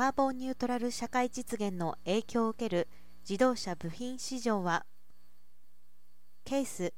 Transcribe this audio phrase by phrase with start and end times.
[0.00, 2.88] カーボンニュートラル社会実現の影響を受ける
[3.28, 4.86] 自動車部品市場は
[6.42, 6.94] ケース、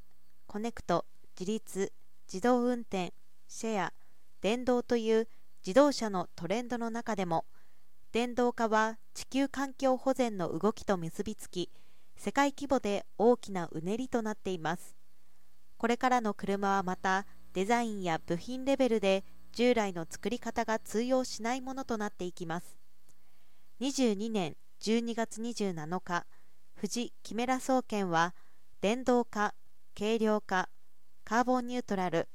[0.47, 1.05] コネクト、
[1.37, 1.93] 自立、
[2.33, 3.13] 自動運転、
[3.49, 3.93] シェア、
[4.41, 5.27] 電動という
[5.67, 7.45] 自動車のトレンドの中でも
[8.13, 11.73] 電動化は地球環境保全の動きと結びつき
[12.17, 14.95] 世界規模で大きなうねりとなっています。
[15.77, 22.82] これからの車はまたデザインや部品レベルで従来の作り方が通用しないものとなっていきます。
[23.83, 26.25] 22年12月27日
[26.77, 28.33] 富士キメラ総研は
[28.81, 29.55] 電動化
[29.99, 30.69] 軽量化
[31.25, 32.29] カーボンニュートラル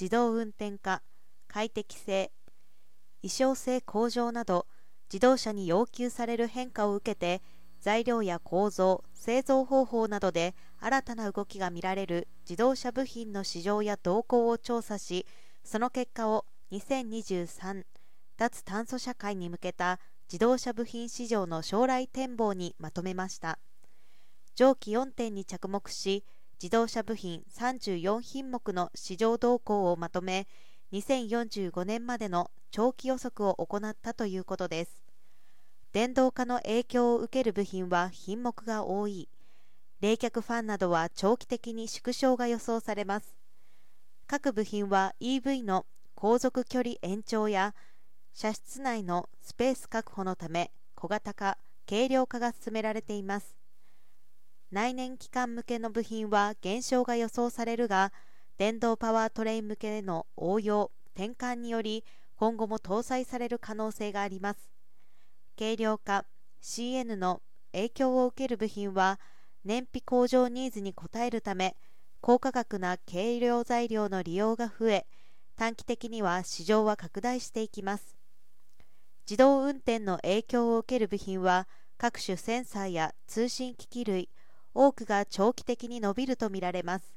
[0.00, 1.02] 自動運転化
[1.48, 2.30] 快適性
[3.22, 4.68] 衣装性向上など
[5.12, 7.42] 自動車に要求される変化を受けて
[7.80, 15.26] 材料や構造製造方法などで新たな動きが見られる自動車部品の市場や動向を調査し
[15.64, 17.82] その結果を2023
[18.36, 23.58] 脱炭素社会に向けた自動車部品市場の将来展望にまとめました。
[24.54, 26.24] 上記4点に着目し
[26.62, 30.46] 自動車部品34品目の市場動向をまとめ
[30.92, 35.02] 2045年までの長期予測を行ったということです。
[35.92, 39.28] 電動化の影響を受ける部品は品目が多い。
[40.00, 43.36] 冷却ファンなどは長期的に縮小が予想されます。
[44.26, 47.74] 各部品は EV の航続距離延長や
[48.36, 51.56] 車室内のスペース確保のため小型化
[51.88, 53.56] 軽量化が進められています。
[54.72, 58.12] 内燃機関向けの部品は減少が予想されるが
[58.58, 62.02] 電動パワートレイン向けの応用転換により
[62.34, 64.58] 今後も搭載される可能性があります。
[65.56, 66.24] 軽量化
[66.60, 67.40] CN の
[67.70, 69.20] 影響を受ける部品は
[69.64, 71.76] 燃費向上ニーズに応えるため
[72.20, 75.06] 高価格な軽量材料の利用が増え
[75.54, 78.23] 短期的には市場は拡大していきます。
[79.26, 81.66] 自動運転の影響を受ける部品は
[81.96, 84.28] 各種センサーや通信機器類
[84.74, 87.14] 多くが長期的に伸びるとみられます。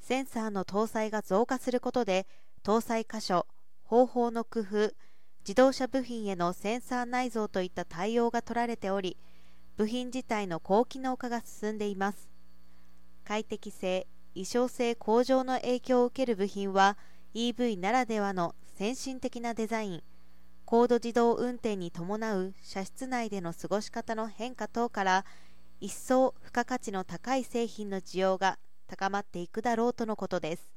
[0.00, 2.26] センサーの搭載が増加することで
[2.64, 3.46] 搭載箇所
[3.84, 4.92] 方法の工夫
[5.46, 9.16] 自動車部品へのセンサー内蔵といった対応が取られており
[9.76, 12.28] 部品自体の高機能化が進んでいます。
[13.24, 16.98] 快適性衣装性向上の影響を受ける部品は
[17.34, 20.02] EV ならではの先進的なデザイン。
[20.72, 25.26] 高度自動運転に伴う車室内での過ごし方の変化等から
[25.80, 30.71] 一層付加価値の高い製品の需要が高まっていくだろうとのことです。